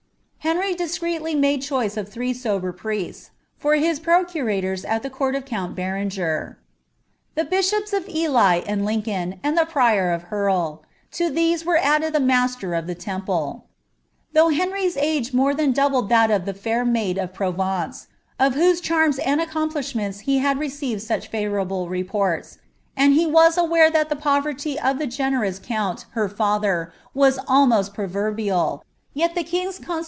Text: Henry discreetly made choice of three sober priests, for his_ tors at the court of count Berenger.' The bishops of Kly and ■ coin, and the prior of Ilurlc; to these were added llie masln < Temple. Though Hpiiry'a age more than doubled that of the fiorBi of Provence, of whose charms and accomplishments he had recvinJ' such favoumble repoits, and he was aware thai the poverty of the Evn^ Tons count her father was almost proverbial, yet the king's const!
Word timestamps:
Henry 0.39 0.73
discreetly 0.73 1.35
made 1.35 1.61
choice 1.61 1.95
of 1.95 2.09
three 2.09 2.33
sober 2.33 2.71
priests, 2.71 3.29
for 3.59 3.75
his_ 3.75 3.99
tors 4.61 4.83
at 4.83 5.03
the 5.03 5.09
court 5.11 5.35
of 5.35 5.45
count 5.45 5.75
Berenger.' 5.75 6.57
The 7.35 7.45
bishops 7.45 7.93
of 7.93 8.07
Kly 8.07 8.63
and 8.65 8.81
■ 8.81 9.05
coin, 9.05 9.39
and 9.43 9.55
the 9.55 9.67
prior 9.67 10.09
of 10.11 10.25
Ilurlc; 10.29 10.79
to 11.11 11.29
these 11.29 11.63
were 11.63 11.77
added 11.77 12.15
llie 12.15 12.25
masln 12.25 12.97
< 12.99 12.99
Temple. 12.99 13.65
Though 14.33 14.49
Hpiiry'a 14.49 14.97
age 14.99 15.31
more 15.31 15.53
than 15.53 15.73
doubled 15.73 16.09
that 16.09 16.31
of 16.31 16.45
the 16.45 16.55
fiorBi 16.55 17.21
of 17.23 17.35
Provence, 17.35 18.07
of 18.39 18.55
whose 18.55 18.81
charms 18.81 19.19
and 19.19 19.39
accomplishments 19.39 20.21
he 20.21 20.39
had 20.39 20.57
recvinJ' 20.57 21.01
such 21.01 21.31
favoumble 21.31 21.87
repoits, 21.87 22.57
and 22.97 23.13
he 23.13 23.27
was 23.27 23.59
aware 23.59 23.91
thai 23.91 24.05
the 24.05 24.15
poverty 24.15 24.79
of 24.79 24.97
the 24.97 25.05
Evn^ 25.07 25.39
Tons 25.39 25.59
count 25.59 26.05
her 26.13 26.27
father 26.27 26.91
was 27.13 27.37
almost 27.47 27.93
proverbial, 27.93 28.83
yet 29.13 29.35
the 29.35 29.43
king's 29.43 29.77
const! 29.77 29.99